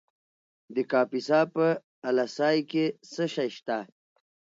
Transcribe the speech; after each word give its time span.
د 0.75 0.77
کاپیسا 0.91 1.39
په 1.53 1.65
اله 2.09 2.25
سای 2.37 2.57
کې 2.71 2.85
څه 3.11 3.23
شی 3.33 3.49
شته؟ 3.57 3.77